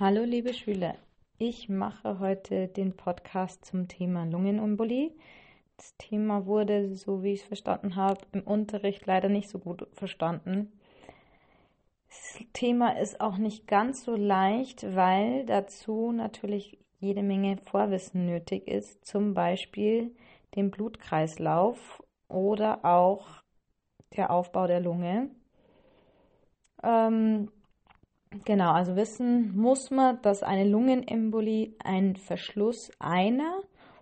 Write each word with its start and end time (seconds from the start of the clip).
Hallo 0.00 0.24
liebe 0.24 0.54
Schüler, 0.54 0.94
ich 1.36 1.68
mache 1.68 2.18
heute 2.18 2.66
den 2.66 2.96
Podcast 2.96 3.66
zum 3.66 3.88
Thema 3.88 4.24
Lungenembolie. 4.24 5.12
Das 5.76 5.94
Thema 5.98 6.46
wurde, 6.46 6.96
so 6.96 7.22
wie 7.22 7.34
ich 7.34 7.42
es 7.42 7.46
verstanden 7.46 7.94
habe, 7.94 8.22
im 8.32 8.40
Unterricht 8.40 9.04
leider 9.04 9.28
nicht 9.28 9.50
so 9.50 9.58
gut 9.58 9.86
verstanden. 9.92 10.72
Das 12.08 12.38
Thema 12.54 12.98
ist 12.98 13.20
auch 13.20 13.36
nicht 13.36 13.66
ganz 13.66 14.02
so 14.02 14.16
leicht, 14.16 14.82
weil 14.96 15.44
dazu 15.44 16.10
natürlich 16.10 16.78
jede 16.98 17.22
Menge 17.22 17.58
Vorwissen 17.58 18.24
nötig 18.24 18.66
ist, 18.68 19.04
zum 19.04 19.34
Beispiel 19.34 20.16
den 20.56 20.70
Blutkreislauf 20.70 22.02
oder 22.28 22.82
auch 22.86 23.26
der 24.16 24.30
Aufbau 24.30 24.66
der 24.66 24.80
Lunge. 24.80 25.28
Ähm, 26.82 27.50
Genau, 28.44 28.72
also 28.72 28.96
wissen 28.96 29.54
muss 29.56 29.90
man, 29.90 30.20
dass 30.22 30.42
eine 30.42 30.64
Lungenembolie 30.64 31.74
ein 31.84 32.16
Verschluss 32.16 32.90
einer 32.98 33.60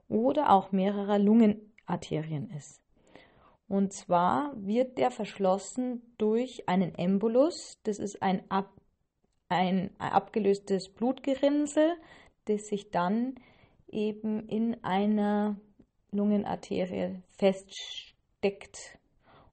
oder 0.09 0.51
auch 0.51 0.71
mehrerer 0.71 1.19
Lungenarterien 1.19 2.51
ist. 2.51 2.81
Und 3.67 3.93
zwar 3.93 4.53
wird 4.57 4.99
der 4.99 5.11
verschlossen 5.11 6.03
durch 6.17 6.69
einen 6.69 6.95
Embolus. 6.95 7.79
Das 7.83 7.99
ist 7.99 8.23
ein, 8.23 8.43
ab, 8.51 8.73
ein 9.49 9.91
abgelöstes 9.99 10.89
Blutgerinnsel, 10.89 11.93
das 12.47 12.67
sich 12.67 12.91
dann 12.91 13.35
eben 13.89 14.49
in 14.49 14.83
einer 14.85 15.57
Lungenarterie 16.13 17.23
feststeckt 17.37 18.99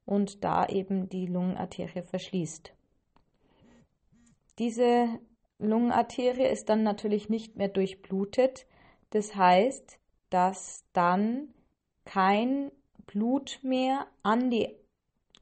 und 0.06 0.44
da 0.44 0.68
eben 0.68 1.10
die 1.10 1.26
Lungenarterie 1.26 2.04
verschließt. 2.04 2.77
Diese 4.60 5.08
Lungenarterie 5.60 6.48
ist 6.48 6.70
dann 6.70 6.84
natürlich 6.84 7.30
nicht 7.30 7.56
mehr 7.56 7.68
durchblutet. 7.68 8.66
Das 9.12 9.36
heißt, 9.36 10.00
dass 10.30 10.86
dann 10.94 11.54
kein 12.06 12.72
Blut 13.06 13.60
mehr 13.64 14.08
an 14.24 14.50
die 14.50 14.76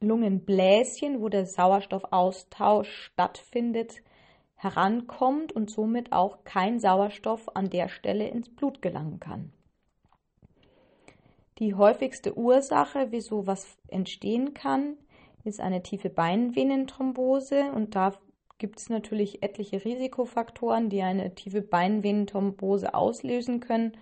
Lungenbläschen, 0.00 1.20
wo 1.20 1.28
der 1.28 1.46
Sauerstoffaustausch 1.46 2.88
stattfindet, 2.88 4.02
herankommt 4.56 5.52
und 5.52 5.70
somit 5.70 6.12
auch 6.12 6.44
kein 6.44 6.80
Sauerstoff 6.80 7.54
an 7.54 7.70
der 7.70 7.88
Stelle 7.88 8.28
ins 8.28 8.48
Blut 8.48 8.82
gelangen 8.82 9.20
kann. 9.20 9.52
Die 11.58 11.74
häufigste 11.74 12.36
Ursache, 12.36 13.08
wieso 13.10 13.46
was 13.46 13.78
entstehen 13.88 14.52
kann, 14.52 14.96
ist 15.44 15.60
eine 15.60 15.82
tiefe 15.82 16.10
Beinvenenthrombose 16.10 17.72
und 17.72 17.94
da 17.94 18.12
gibt 18.58 18.78
es 18.78 18.88
natürlich 18.88 19.42
etliche 19.42 19.84
Risikofaktoren, 19.84 20.88
die 20.88 21.02
eine 21.02 21.34
tiefe 21.34 21.62
Beinvenenthrombose 21.62 22.94
auslösen 22.94 23.60
können. 23.60 23.96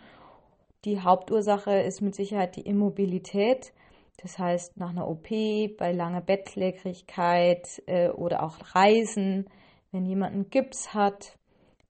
Die 0.84 1.00
Hauptursache 1.00 1.80
ist 1.80 2.00
mit 2.00 2.14
Sicherheit 2.14 2.56
die 2.56 2.62
Immobilität. 2.62 3.72
Das 4.18 4.38
heißt, 4.38 4.76
nach 4.76 4.90
einer 4.90 5.08
OP, 5.08 5.28
bei 5.28 5.92
langer 5.92 6.20
Bettlägerigkeit 6.20 7.82
äh, 7.86 8.10
oder 8.10 8.42
auch 8.42 8.58
Reisen, 8.74 9.46
wenn 9.90 10.06
jemand 10.06 10.34
einen 10.34 10.50
Gips 10.50 10.94
hat, 10.94 11.36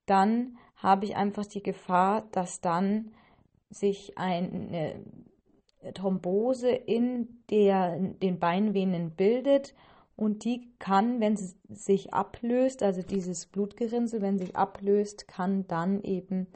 dann 0.05 0.57
habe 0.75 1.05
ich 1.05 1.15
einfach 1.15 1.45
die 1.45 1.63
Gefahr, 1.63 2.27
dass 2.31 2.61
dann 2.61 3.11
sich 3.69 4.17
eine 4.17 5.03
Thrombose 5.93 6.69
in 6.69 7.41
der, 7.49 7.99
den 7.99 8.39
Beinvenen 8.39 9.11
bildet 9.11 9.73
und 10.15 10.43
die 10.45 10.73
kann, 10.79 11.19
wenn 11.19 11.35
sie 11.35 11.55
sich 11.69 12.13
ablöst, 12.13 12.83
also 12.83 13.01
dieses 13.01 13.47
Blutgerinnsel, 13.47 14.21
wenn 14.21 14.39
sich 14.39 14.55
ablöst, 14.55 15.27
kann 15.27 15.67
dann 15.67 16.01
eben 16.03 16.47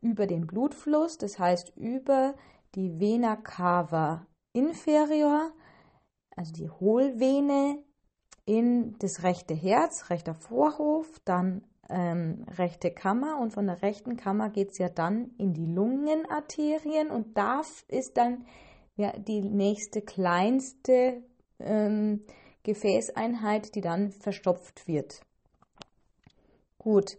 über 0.00 0.26
den 0.26 0.46
Blutfluss, 0.46 1.16
das 1.18 1.38
heißt 1.38 1.76
über 1.76 2.34
die 2.74 2.98
Vena 2.98 3.36
cava 3.36 4.26
inferior, 4.52 5.52
also 6.36 6.52
die 6.52 6.70
Hohlvene, 6.70 7.78
in 8.44 8.96
das 8.98 9.22
rechte 9.22 9.54
Herz, 9.54 10.10
rechter 10.10 10.34
Vorhof, 10.34 11.20
dann 11.24 11.62
ähm, 11.88 12.44
rechte 12.56 12.90
Kammer. 12.90 13.38
Und 13.38 13.52
von 13.52 13.66
der 13.66 13.82
rechten 13.82 14.16
Kammer 14.16 14.50
geht 14.50 14.72
es 14.72 14.78
ja 14.78 14.88
dann 14.88 15.30
in 15.38 15.54
die 15.54 15.66
Lungenarterien. 15.66 17.10
Und 17.10 17.36
da 17.36 17.62
ist 17.88 18.16
dann 18.16 18.46
ja 18.96 19.12
die 19.16 19.42
nächste 19.42 20.02
kleinste 20.02 21.22
ähm, 21.60 22.24
Gefäßeinheit, 22.62 23.74
die 23.74 23.80
dann 23.80 24.10
verstopft 24.10 24.86
wird. 24.86 25.22
Gut. 26.78 27.16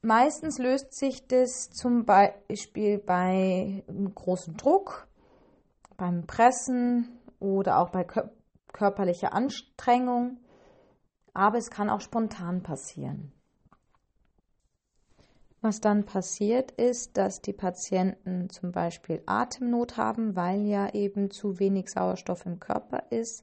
Meistens 0.00 0.58
löst 0.58 0.94
sich 0.94 1.26
das 1.26 1.70
zum 1.70 2.04
Beispiel 2.04 2.98
bei 2.98 3.82
großem 4.14 4.56
Druck, 4.56 5.08
beim 5.96 6.26
Pressen 6.26 7.18
oder 7.40 7.78
auch 7.78 7.90
bei 7.90 8.06
körperlicher 8.72 9.32
Anstrengung, 9.32 10.38
aber 11.34 11.58
es 11.58 11.70
kann 11.70 11.90
auch 11.90 12.00
spontan 12.00 12.62
passieren. 12.62 13.32
Was 15.60 15.80
dann 15.80 16.06
passiert 16.06 16.70
ist, 16.72 17.16
dass 17.16 17.40
die 17.40 17.52
Patienten 17.52 18.48
zum 18.48 18.70
Beispiel 18.70 19.22
Atemnot 19.26 19.96
haben, 19.96 20.36
weil 20.36 20.60
ja 20.60 20.94
eben 20.94 21.32
zu 21.32 21.58
wenig 21.58 21.90
Sauerstoff 21.90 22.46
im 22.46 22.60
Körper 22.60 23.10
ist. 23.10 23.42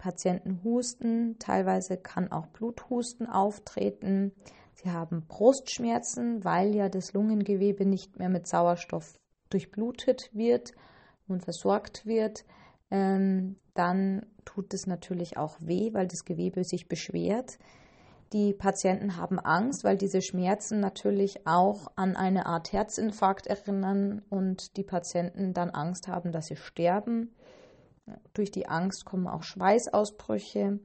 Patienten 0.00 0.60
husten, 0.64 1.38
teilweise 1.38 1.98
kann 1.98 2.32
auch 2.32 2.46
Bluthusten 2.46 3.28
auftreten. 3.28 4.32
Sie 4.72 4.90
haben 4.90 5.26
Brustschmerzen, 5.28 6.42
weil 6.42 6.74
ja 6.74 6.88
das 6.88 7.12
Lungengewebe 7.12 7.84
nicht 7.84 8.18
mehr 8.18 8.30
mit 8.30 8.46
Sauerstoff 8.46 9.20
durchblutet 9.50 10.30
wird 10.32 10.72
und 11.28 11.44
versorgt 11.44 12.06
wird. 12.06 12.46
Ähm, 12.90 13.56
dann 13.74 14.24
tut 14.46 14.72
es 14.72 14.86
natürlich 14.86 15.36
auch 15.36 15.58
weh, 15.60 15.92
weil 15.92 16.08
das 16.08 16.24
Gewebe 16.24 16.64
sich 16.64 16.88
beschwert. 16.88 17.58
Die 18.32 18.54
Patienten 18.54 19.16
haben 19.18 19.38
Angst, 19.38 19.84
weil 19.84 19.98
diese 19.98 20.22
Schmerzen 20.22 20.80
natürlich 20.80 21.46
auch 21.46 21.88
an 21.96 22.16
eine 22.16 22.46
Art 22.46 22.72
Herzinfarkt 22.72 23.48
erinnern 23.48 24.22
und 24.30 24.78
die 24.78 24.84
Patienten 24.84 25.52
dann 25.52 25.68
Angst 25.68 26.08
haben, 26.08 26.32
dass 26.32 26.46
sie 26.46 26.56
sterben. 26.56 27.34
Durch 28.32 28.50
die 28.50 28.68
Angst 28.68 29.04
kommen 29.04 29.26
auch 29.26 29.42
Schweißausbrüche. 29.42 30.80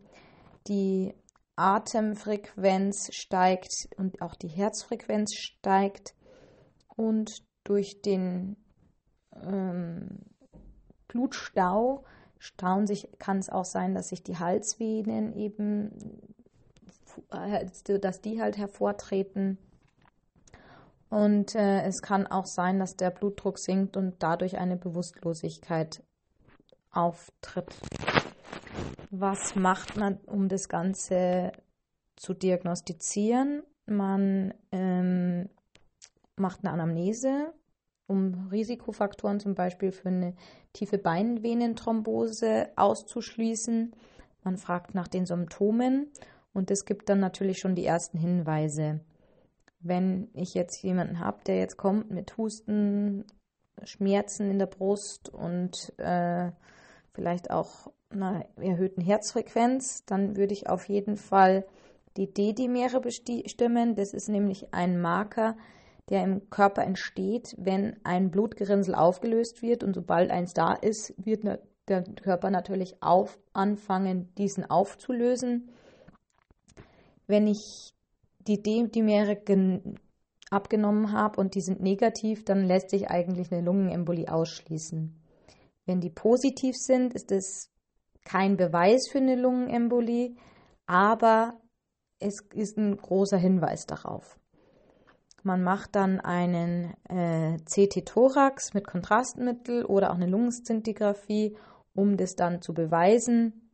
Die 0.67 1.13
Atemfrequenz 1.55 3.13
steigt 3.13 3.71
und 3.97 4.21
auch 4.21 4.35
die 4.35 4.47
Herzfrequenz 4.47 5.33
steigt. 5.35 6.15
Und 6.95 7.31
durch 7.63 8.01
den 8.01 8.57
ähm, 9.33 10.19
Blutstau 11.07 12.03
stauen 12.39 12.87
sich, 12.87 13.09
kann 13.19 13.39
es 13.39 13.49
auch 13.49 13.65
sein, 13.65 13.93
dass 13.95 14.09
sich 14.09 14.23
die 14.23 14.37
Halsvenen 14.37 15.33
eben, 15.33 15.91
äh, 17.31 17.65
dass 17.99 18.21
die 18.21 18.41
halt 18.41 18.57
hervortreten. 18.57 19.57
Und 21.09 21.55
äh, 21.55 21.83
es 21.83 22.01
kann 22.01 22.27
auch 22.27 22.45
sein, 22.45 22.79
dass 22.79 22.95
der 22.95 23.11
Blutdruck 23.11 23.59
sinkt 23.59 23.95
und 23.95 24.15
dadurch 24.19 24.57
eine 24.57 24.75
Bewusstlosigkeit 24.75 26.03
auftritt. 26.95 27.75
Was 29.11 29.55
macht 29.55 29.95
man, 29.97 30.17
um 30.25 30.49
das 30.49 30.69
Ganze 30.69 31.51
zu 32.15 32.33
diagnostizieren? 32.33 33.63
Man 33.85 34.53
ähm, 34.71 35.49
macht 36.35 36.59
eine 36.63 36.73
Anamnese, 36.73 37.53
um 38.07 38.47
Risikofaktoren 38.51 39.39
zum 39.39 39.55
Beispiel 39.55 39.91
für 39.91 40.09
eine 40.09 40.35
tiefe 40.73 40.97
Beinvenenthrombose 40.97 42.69
auszuschließen. 42.75 43.95
Man 44.43 44.57
fragt 44.57 44.95
nach 44.95 45.07
den 45.07 45.25
Symptomen 45.25 46.11
und 46.53 46.69
das 46.69 46.85
gibt 46.85 47.09
dann 47.09 47.19
natürlich 47.19 47.59
schon 47.59 47.75
die 47.75 47.85
ersten 47.85 48.17
Hinweise. 48.17 49.01
Wenn 49.79 50.29
ich 50.33 50.53
jetzt 50.53 50.81
jemanden 50.83 51.19
habe, 51.19 51.43
der 51.45 51.59
jetzt 51.59 51.77
kommt 51.77 52.11
mit 52.11 52.37
Husten, 52.37 53.25
Schmerzen 53.83 54.49
in 54.49 54.59
der 54.59 54.65
Brust 54.65 55.29
und 55.29 55.93
äh, 55.97 56.51
vielleicht 57.15 57.49
auch 57.49 57.91
einer 58.09 58.45
erhöhten 58.57 59.01
Herzfrequenz, 59.01 60.05
dann 60.05 60.35
würde 60.35 60.53
ich 60.53 60.69
auf 60.69 60.87
jeden 60.87 61.17
Fall 61.17 61.65
die 62.17 62.31
D-Dimere 62.31 63.01
bestimmen. 63.01 63.95
Das 63.95 64.13
ist 64.13 64.29
nämlich 64.29 64.73
ein 64.73 65.01
Marker, 65.01 65.57
der 66.09 66.23
im 66.23 66.49
Körper 66.49 66.83
entsteht, 66.83 67.55
wenn 67.57 67.97
ein 68.03 68.31
Blutgerinnsel 68.31 68.95
aufgelöst 68.95 69.61
wird. 69.61 69.83
Und 69.83 69.95
sobald 69.95 70.29
eins 70.29 70.53
da 70.53 70.73
ist, 70.73 71.13
wird 71.17 71.43
der 71.87 72.03
Körper 72.03 72.51
natürlich 72.51 73.01
auf, 73.01 73.39
anfangen, 73.53 74.33
diesen 74.35 74.69
aufzulösen. 74.69 75.69
Wenn 77.27 77.47
ich 77.47 77.93
die 78.47 78.61
D-Dimere 78.61 79.41
abgenommen 80.51 81.11
habe 81.11 81.41
und 81.41 81.55
die 81.55 81.61
sind 81.61 81.81
negativ, 81.81 82.45
dann 82.45 82.65
lässt 82.65 82.91
sich 82.91 83.09
eigentlich 83.09 83.51
eine 83.51 83.61
Lungenembolie 83.61 84.31
ausschließen. 84.31 85.15
Wenn 85.85 86.01
die 86.01 86.09
positiv 86.09 86.75
sind, 86.75 87.13
ist 87.13 87.31
es 87.31 87.71
kein 88.23 88.57
Beweis 88.57 89.07
für 89.11 89.19
eine 89.19 89.35
Lungenembolie, 89.35 90.35
aber 90.87 91.59
es 92.19 92.41
ist 92.53 92.77
ein 92.77 92.97
großer 92.97 93.37
Hinweis 93.37 93.85
darauf. 93.85 94.39
Man 95.43 95.61
macht 95.61 95.95
dann 95.95 96.19
einen 96.19 96.95
äh, 97.07 97.57
CT-Thorax 97.65 98.73
mit 98.73 98.87
Kontrastmittel 98.87 99.85
oder 99.85 100.09
auch 100.09 100.15
eine 100.15 100.25
Lungenszintigraphie, 100.25 101.55
um 101.93 102.17
das 102.17 102.35
dann 102.35 102.63
zu 102.63 102.73
beweisen. 102.73 103.69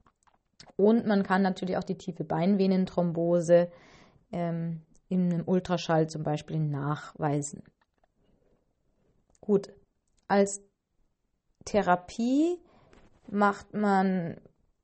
Und 0.76 1.08
man 1.08 1.24
kann 1.24 1.42
natürlich 1.42 1.78
auch 1.78 1.86
die 1.86 1.98
tiefe 1.98 2.26
Beinvenenthrombose 2.26 3.72
ähm, 4.34 4.82
in 5.08 5.32
einem 5.32 5.48
Ultraschall 5.48 6.08
zum 6.08 6.24
Beispiel 6.24 6.60
nachweisen. 6.60 7.64
Gut, 9.40 9.70
als 10.28 10.62
Therapie 11.66 12.58
macht 13.28 13.74
man 13.74 14.38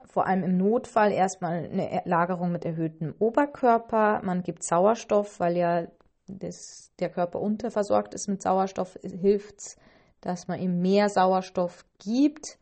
vor 0.06 0.26
allem 0.26 0.44
im 0.44 0.58
Notfall 0.58 1.12
erstmal 1.12 1.66
eine 1.66 2.02
Lagerung 2.06 2.52
mit 2.52 2.66
erhöhtem 2.66 3.14
Oberkörper. 3.20 4.22
Man 4.24 4.42
gibt 4.42 4.64
Sauerstoff, 4.64 5.40
weil 5.40 5.58
ja 5.58 5.88
das, 6.28 6.92
der 7.00 7.10
Körper 7.10 7.40
unterversorgt 7.40 8.14
ist 8.14 8.28
mit 8.28 8.42
Sauerstoff, 8.42 8.98
hilft 9.04 9.60
es, 9.60 9.76
dass 10.22 10.48
man 10.48 10.60
ihm 10.60 10.82
mehr 10.82 11.10
Sauerstoff 11.10 11.86
gibt. 12.00 12.58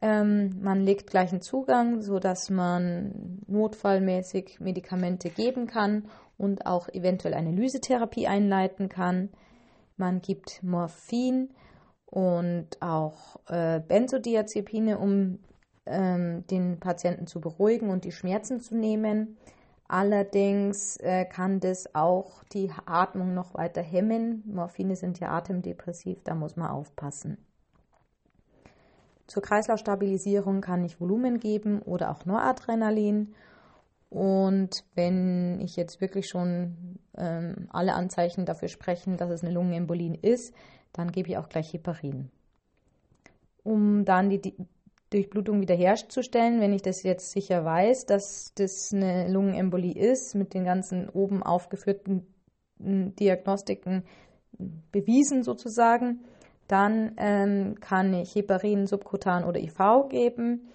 Ähm, 0.00 0.58
man 0.60 0.80
legt 0.80 1.10
gleichen 1.10 1.40
Zugang, 1.40 2.00
sodass 2.00 2.50
man 2.50 3.40
notfallmäßig 3.46 4.58
Medikamente 4.60 5.30
geben 5.30 5.66
kann 5.66 6.08
und 6.38 6.66
auch 6.66 6.88
eventuell 6.88 7.34
eine 7.34 7.52
Lysetherapie 7.52 8.26
einleiten 8.26 8.88
kann. 8.88 9.30
Man 9.96 10.20
gibt 10.22 10.62
Morphin 10.62 11.50
und 12.12 12.66
auch 12.80 13.40
äh, 13.48 13.80
Benzodiazepine, 13.80 14.98
um 14.98 15.38
ähm, 15.86 16.46
den 16.48 16.78
Patienten 16.78 17.26
zu 17.26 17.40
beruhigen 17.40 17.88
und 17.88 18.04
die 18.04 18.12
Schmerzen 18.12 18.60
zu 18.60 18.76
nehmen. 18.76 19.38
Allerdings 19.88 20.98
äh, 20.98 21.24
kann 21.24 21.58
das 21.60 21.94
auch 21.94 22.44
die 22.52 22.70
Atmung 22.84 23.32
noch 23.32 23.54
weiter 23.54 23.80
hemmen. 23.80 24.42
Morphine 24.44 24.94
sind 24.94 25.20
ja 25.20 25.30
atemdepressiv, 25.30 26.18
da 26.22 26.34
muss 26.34 26.54
man 26.54 26.68
aufpassen. 26.68 27.38
Zur 29.26 29.42
Kreislaufstabilisierung 29.42 30.60
kann 30.60 30.84
ich 30.84 31.00
Volumen 31.00 31.40
geben 31.40 31.80
oder 31.80 32.10
auch 32.10 32.26
Noradrenalin. 32.26 33.34
Und 34.12 34.84
wenn 34.94 35.58
ich 35.60 35.76
jetzt 35.76 36.02
wirklich 36.02 36.28
schon 36.28 36.98
ähm, 37.16 37.66
alle 37.70 37.94
Anzeichen 37.94 38.44
dafür 38.44 38.68
sprechen, 38.68 39.16
dass 39.16 39.30
es 39.30 39.42
eine 39.42 39.54
Lungenembolie 39.54 40.18
ist, 40.20 40.54
dann 40.92 41.12
gebe 41.12 41.30
ich 41.30 41.38
auch 41.38 41.48
gleich 41.48 41.72
Heparin. 41.72 42.30
Um 43.62 44.04
dann 44.04 44.28
die 44.28 44.54
Durchblutung 45.08 45.62
wiederherzustellen, 45.62 46.60
wenn 46.60 46.74
ich 46.74 46.82
das 46.82 47.02
jetzt 47.04 47.30
sicher 47.30 47.64
weiß, 47.64 48.04
dass 48.04 48.52
das 48.54 48.92
eine 48.92 49.32
Lungenembolie 49.32 49.94
ist, 49.94 50.34
mit 50.34 50.52
den 50.52 50.64
ganzen 50.64 51.08
oben 51.08 51.42
aufgeführten 51.42 52.26
hm, 52.82 53.16
Diagnostiken 53.16 54.04
bewiesen 54.90 55.42
sozusagen, 55.42 56.20
dann 56.68 57.12
ähm, 57.16 57.80
kann 57.80 58.12
ich 58.12 58.34
Heparin 58.34 58.86
subkutan 58.86 59.44
oder 59.44 59.58
IV 59.58 60.10
geben. 60.10 60.68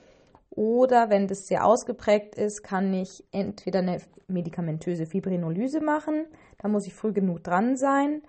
Oder 0.58 1.12
wenn 1.12 1.28
das 1.28 1.46
sehr 1.46 1.64
ausgeprägt 1.64 2.34
ist, 2.34 2.64
kann 2.64 2.92
ich 2.92 3.24
entweder 3.32 3.78
eine 3.78 4.02
medikamentöse 4.28 5.06
Fibrinolyse 5.06 5.82
machen. 5.82 6.26
Da 6.58 6.68
muss 6.68 6.88
ich 6.88 6.96
früh 6.96 7.14
genug 7.14 7.44
dran 7.44 7.78
sein. 7.78 8.24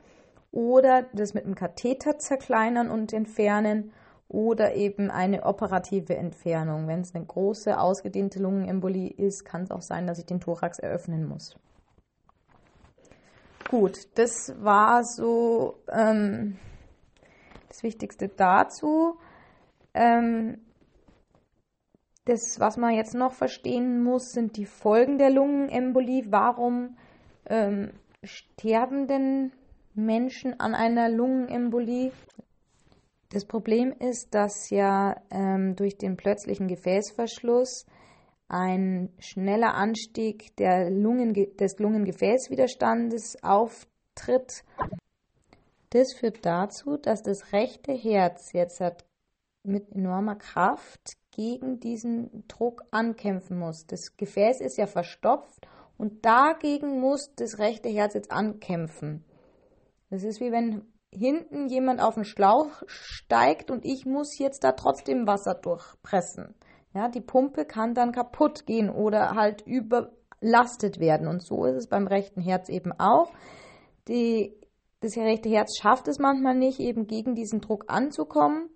Oder 0.53 1.07
das 1.15 1.33
mit 1.33 1.47
einem 1.47 1.55
Katheter 1.55 2.19
zerkleinern 2.19 2.91
und 2.91 3.15
entfernen 3.15 3.93
oder 4.29 4.75
eben 4.75 5.11
eine 5.11 5.45
operative 5.45 6.17
Entfernung. 6.17 6.87
Wenn 6.87 7.01
es 7.01 7.15
eine 7.15 7.25
große, 7.25 7.81
ausgedehnte 7.81 8.41
Lungenembolie 8.41 9.09
ist, 9.09 9.47
kann 9.47 9.63
es 9.63 9.71
auch 9.71 9.81
sein, 9.81 10.07
dass 10.07 10.19
ich 10.19 10.27
den 10.27 10.41
Thorax 10.41 10.79
eröffnen 10.79 11.27
muss. 11.27 11.57
Gut, 13.71 14.07
das 14.17 14.53
war 14.59 15.03
so 15.03 15.77
ähm, 15.91 16.59
das 17.69 17.83
Wichtigste 17.83 18.29
dazu. 18.29 19.17
Ähm, 19.95 20.59
das, 22.29 22.61
was 22.61 22.77
man 22.77 22.95
jetzt 22.95 23.15
noch 23.15 23.33
verstehen 23.33 24.03
muss, 24.03 24.33
sind 24.33 24.57
die 24.57 24.67
Folgen 24.67 25.17
der 25.17 25.31
Lungenembolie. 25.31 26.27
Warum 26.29 26.97
ähm, 27.47 27.93
sterben 28.23 29.07
denn 29.07 29.53
Menschen 29.95 30.61
an 30.61 30.75
einer 30.75 31.09
Lungenembolie? 31.09 32.13
Das 33.31 33.47
Problem 33.47 33.93
ist, 33.99 34.35
dass 34.35 34.71
ja 34.71 35.17
ähm, 35.31 35.75
durch 35.77 35.97
den 35.97 36.17
plötzlichen 36.17 36.69
Gefäßverschluss 36.69 37.87
ein 38.49 39.11
schneller 39.19 39.75
Anstieg 39.75 40.55
der 40.57 40.91
Lungen, 40.91 41.35
des 41.35 41.79
Lungengefäßwiderstandes 41.79 43.43
auftritt. 43.43 44.65
Das 45.91 46.15
führt 46.15 46.45
dazu, 46.45 46.99
dass 46.99 47.23
das 47.23 47.53
rechte 47.53 47.93
Herz 47.93 48.53
jetzt 48.53 48.83
mit 49.63 49.93
enormer 49.93 50.37
Kraft 50.37 51.19
gegen 51.39 51.79
diesen 51.79 52.49
Druck 52.49 52.83
ankämpfen 52.91 53.61
muss. 53.61 53.87
Das 53.87 54.17
Gefäß 54.17 54.61
ist 54.61 54.77
ja 54.77 54.89
verstopft 54.89 55.69
und 55.97 56.27
dagegen 56.27 56.99
muss 56.99 57.33
das 57.37 57.61
rechte 57.61 57.89
Herz 57.89 58.15
jetzt 58.15 58.33
ankämpfen. 58.33 59.25
Das 60.11 60.25
ist 60.25 60.41
wie 60.41 60.51
wenn 60.51 60.83
hinten 61.13 61.69
jemand 61.69 62.03
auf 62.03 62.17
den 62.17 62.25
Schlauch 62.25 62.83
steigt 62.87 63.71
und 63.71 63.85
ich 63.85 64.05
muss 64.05 64.37
jetzt 64.37 64.65
da 64.65 64.73
trotzdem 64.73 65.29
Wasser 65.29 65.55
durchpressen. 65.55 66.57
Ja, 66.93 67.09
die 67.09 67.21
Pumpe 67.21 67.65
kann 67.65 67.95
dann 67.95 68.11
kaputt 68.11 68.67
gehen 68.67 68.91
oder 68.91 69.37
halt 69.37 69.63
überlastet 69.65 70.99
werden. 70.99 71.29
Und 71.29 71.41
so 71.41 71.67
ist 71.67 71.77
es 71.77 71.87
beim 71.87 72.09
rechten 72.09 72.41
Herz 72.41 72.69
eben 72.69 72.91
auch. 72.99 73.31
Die, 74.09 74.59
das 75.01 75.17
rechte 75.17 75.49
Herz 75.51 75.79
schafft 75.81 76.09
es 76.09 76.19
manchmal 76.19 76.57
nicht, 76.57 76.81
eben 76.81 77.07
gegen 77.07 77.37
diesen 77.37 77.61
Druck 77.61 77.85
anzukommen. 77.87 78.71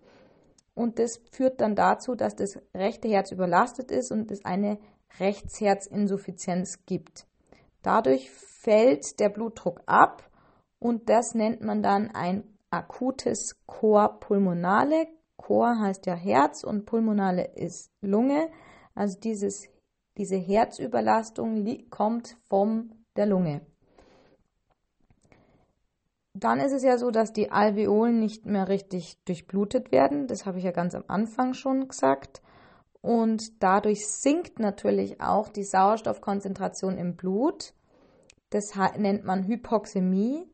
Und 0.74 0.98
das 0.98 1.20
führt 1.30 1.60
dann 1.60 1.76
dazu, 1.76 2.14
dass 2.14 2.34
das 2.34 2.58
rechte 2.74 3.08
Herz 3.08 3.30
überlastet 3.30 3.90
ist 3.90 4.10
und 4.10 4.30
es 4.30 4.44
eine 4.44 4.78
Rechtsherzinsuffizienz 5.20 6.86
gibt. 6.86 7.26
Dadurch 7.82 8.30
fällt 8.30 9.20
der 9.20 9.28
Blutdruck 9.28 9.82
ab 9.86 10.30
und 10.78 11.08
das 11.08 11.34
nennt 11.34 11.62
man 11.62 11.82
dann 11.82 12.10
ein 12.14 12.44
akutes 12.70 13.56
Chor 13.66 14.20
pulmonale. 14.20 15.08
Chor 15.36 15.78
heißt 15.78 16.06
ja 16.06 16.14
Herz 16.14 16.64
und 16.64 16.86
pulmonale 16.86 17.44
ist 17.54 17.90
Lunge. 18.00 18.50
Also 18.94 19.18
dieses, 19.18 19.68
diese 20.16 20.36
Herzüberlastung 20.36 21.66
kommt 21.90 22.36
von 22.48 22.94
der 23.16 23.26
Lunge. 23.26 23.60
Dann 26.42 26.58
ist 26.58 26.72
es 26.72 26.82
ja 26.82 26.98
so, 26.98 27.12
dass 27.12 27.32
die 27.32 27.52
Alveolen 27.52 28.18
nicht 28.18 28.46
mehr 28.46 28.66
richtig 28.68 29.22
durchblutet 29.26 29.92
werden. 29.92 30.26
Das 30.26 30.44
habe 30.44 30.58
ich 30.58 30.64
ja 30.64 30.72
ganz 30.72 30.92
am 30.96 31.04
Anfang 31.06 31.54
schon 31.54 31.86
gesagt. 31.86 32.42
Und 33.00 33.62
dadurch 33.62 34.08
sinkt 34.08 34.58
natürlich 34.58 35.20
auch 35.20 35.48
die 35.50 35.62
Sauerstoffkonzentration 35.62 36.98
im 36.98 37.14
Blut. 37.14 37.74
Das 38.50 38.74
nennt 38.96 39.24
man 39.24 39.46
Hypoxämie. 39.46 40.50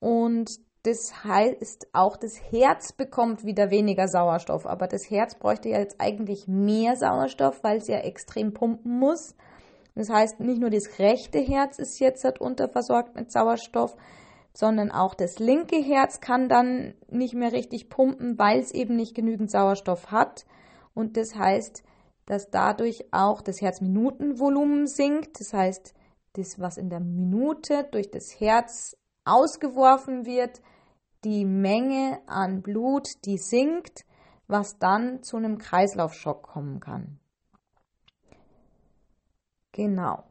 Und 0.00 0.50
das 0.84 1.24
heißt, 1.24 1.88
auch 1.92 2.16
das 2.16 2.40
Herz 2.50 2.94
bekommt 2.94 3.44
wieder 3.44 3.70
weniger 3.70 4.08
Sauerstoff. 4.08 4.64
Aber 4.64 4.86
das 4.86 5.10
Herz 5.10 5.34
bräuchte 5.34 5.68
ja 5.68 5.78
jetzt 5.78 6.00
eigentlich 6.00 6.48
mehr 6.48 6.96
Sauerstoff, 6.96 7.62
weil 7.62 7.76
es 7.76 7.88
ja 7.88 7.98
extrem 7.98 8.54
pumpen 8.54 8.98
muss. 8.98 9.34
Das 9.94 10.08
heißt, 10.08 10.40
nicht 10.40 10.58
nur 10.58 10.70
das 10.70 10.98
rechte 10.98 11.38
Herz 11.38 11.78
ist 11.78 11.98
jetzt 11.98 12.24
halt 12.24 12.40
unterversorgt 12.40 13.14
mit 13.14 13.30
Sauerstoff, 13.30 13.94
sondern 14.58 14.90
auch 14.90 15.14
das 15.14 15.38
linke 15.38 15.76
Herz 15.76 16.20
kann 16.20 16.48
dann 16.48 16.94
nicht 17.08 17.32
mehr 17.32 17.52
richtig 17.52 17.88
pumpen, 17.88 18.40
weil 18.40 18.58
es 18.58 18.72
eben 18.72 18.96
nicht 18.96 19.14
genügend 19.14 19.52
Sauerstoff 19.52 20.10
hat. 20.10 20.46
Und 20.94 21.16
das 21.16 21.36
heißt, 21.36 21.84
dass 22.26 22.50
dadurch 22.50 23.04
auch 23.12 23.40
das 23.40 23.60
Herzminutenvolumen 23.60 24.88
sinkt. 24.88 25.38
Das 25.38 25.52
heißt, 25.52 25.94
das, 26.32 26.58
was 26.58 26.76
in 26.76 26.90
der 26.90 26.98
Minute 26.98 27.86
durch 27.92 28.10
das 28.10 28.40
Herz 28.40 28.96
ausgeworfen 29.24 30.26
wird, 30.26 30.60
die 31.22 31.44
Menge 31.44 32.18
an 32.26 32.60
Blut, 32.60 33.10
die 33.26 33.38
sinkt, 33.38 34.04
was 34.48 34.80
dann 34.80 35.22
zu 35.22 35.36
einem 35.36 35.58
Kreislaufschock 35.58 36.42
kommen 36.42 36.80
kann. 36.80 37.20
Genau. 39.70 40.24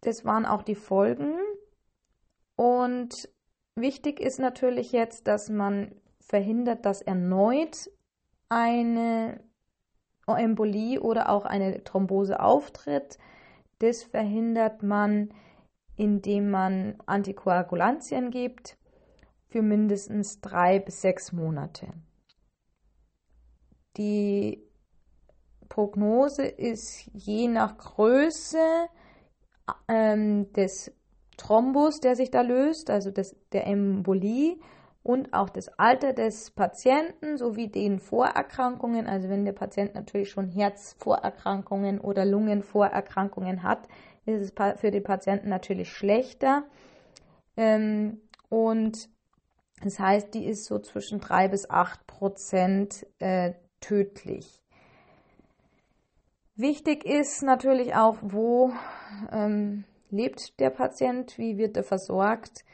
Das 0.00 0.24
waren 0.24 0.46
auch 0.46 0.62
die 0.62 0.74
Folgen. 0.74 1.34
Und 2.56 3.28
wichtig 3.74 4.20
ist 4.20 4.38
natürlich 4.38 4.92
jetzt, 4.92 5.26
dass 5.26 5.50
man 5.50 5.94
verhindert, 6.20 6.84
dass 6.86 7.02
erneut 7.02 7.90
eine 8.48 9.40
Embolie 10.26 11.00
oder 11.00 11.28
auch 11.28 11.44
eine 11.44 11.82
Thrombose 11.84 12.40
auftritt. 12.40 13.18
Das 13.80 14.02
verhindert 14.02 14.82
man, 14.82 15.34
indem 15.96 16.50
man 16.50 16.96
Antikoagulantien 17.06 18.30
gibt 18.30 18.78
für 19.48 19.62
mindestens 19.62 20.40
drei 20.40 20.78
bis 20.78 21.00
sechs 21.00 21.32
Monate. 21.32 21.88
Die 23.96 24.64
Prognose 25.68 26.44
ist 26.46 27.08
je 27.12 27.48
nach 27.48 27.76
Größe 27.76 28.88
ähm, 29.88 30.52
des 30.52 30.92
Thrombus, 31.36 32.00
der 32.00 32.16
sich 32.16 32.30
da 32.30 32.42
löst, 32.42 32.90
also 32.90 33.10
des, 33.10 33.36
der 33.52 33.66
Embolie 33.66 34.56
und 35.02 35.34
auch 35.34 35.50
das 35.50 35.68
Alter 35.78 36.12
des 36.14 36.50
Patienten 36.50 37.36
sowie 37.36 37.68
den 37.68 37.98
Vorerkrankungen. 37.98 39.06
Also 39.06 39.28
wenn 39.28 39.44
der 39.44 39.52
Patient 39.52 39.94
natürlich 39.94 40.30
schon 40.30 40.48
Herzvorerkrankungen 40.48 42.00
oder 42.00 42.24
Lungenvorerkrankungen 42.24 43.62
hat, 43.62 43.86
ist 44.24 44.40
es 44.40 44.80
für 44.80 44.90
den 44.90 45.02
Patienten 45.02 45.50
natürlich 45.50 45.92
schlechter. 45.92 46.64
Ähm, 47.56 48.22
und 48.48 49.10
das 49.82 49.98
heißt, 49.98 50.32
die 50.32 50.46
ist 50.46 50.64
so 50.64 50.78
zwischen 50.78 51.20
drei 51.20 51.48
bis 51.48 51.68
acht 51.68 52.06
Prozent 52.06 53.06
äh, 53.18 53.52
tödlich. 53.80 54.62
Wichtig 56.56 57.04
ist 57.04 57.42
natürlich 57.42 57.94
auch, 57.94 58.16
wo 58.22 58.72
ähm, 59.32 59.84
lebt 60.14 60.60
der 60.60 60.70
Patient, 60.70 61.36
wie 61.38 61.58
wird 61.58 61.76
er 61.76 61.82
versorgt. 61.82 62.64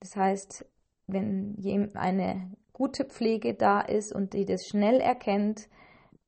Das 0.00 0.16
heißt, 0.16 0.66
wenn 1.06 1.56
eine 1.94 2.52
gute 2.72 3.04
Pflege 3.04 3.54
da 3.54 3.80
ist 3.80 4.12
und 4.12 4.32
die 4.32 4.44
das 4.44 4.66
schnell 4.66 5.00
erkennt, 5.00 5.68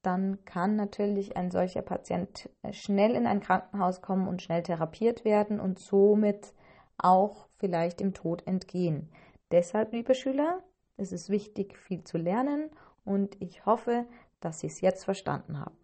dann 0.02 0.44
kann 0.44 0.74
natürlich 0.76 1.36
ein 1.36 1.50
solcher 1.50 1.82
Patient 1.82 2.50
äh, 2.62 2.72
schnell 2.72 3.14
in 3.14 3.26
ein 3.26 3.40
Krankenhaus 3.40 4.02
kommen 4.02 4.26
und 4.26 4.42
schnell 4.42 4.62
therapiert 4.62 5.24
werden 5.24 5.60
und 5.60 5.78
somit 5.78 6.52
auch 6.98 7.46
vielleicht 7.58 8.00
dem 8.00 8.12
Tod 8.12 8.46
entgehen. 8.46 9.08
Deshalb, 9.52 9.92
liebe 9.92 10.14
Schüler, 10.14 10.62
ist 10.96 11.12
es 11.12 11.30
wichtig, 11.30 11.78
viel 11.78 12.02
zu 12.02 12.18
lernen 12.18 12.70
und 13.04 13.40
ich 13.40 13.64
hoffe, 13.64 14.06
dass 14.40 14.60
Sie 14.60 14.66
es 14.66 14.80
jetzt 14.80 15.04
verstanden 15.04 15.60
haben. 15.60 15.76